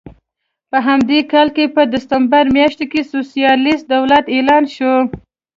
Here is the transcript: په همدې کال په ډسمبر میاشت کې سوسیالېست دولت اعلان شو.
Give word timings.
په 0.71 0.77
همدې 0.87 1.19
کال 1.31 1.47
په 1.75 1.81
ډسمبر 1.93 2.43
میاشت 2.55 2.79
کې 2.91 3.01
سوسیالېست 3.13 3.85
دولت 3.95 4.25
اعلان 4.35 4.63
شو. 4.75 4.93